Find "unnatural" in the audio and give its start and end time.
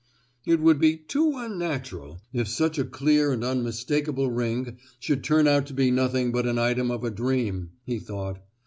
1.37-2.21